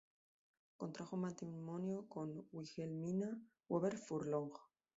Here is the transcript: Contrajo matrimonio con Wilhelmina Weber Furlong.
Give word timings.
Contrajo 0.77 1.15
matrimonio 1.15 2.07
con 2.09 2.47
Wilhelmina 2.53 3.39
Weber 3.69 3.99
Furlong. 3.99 4.51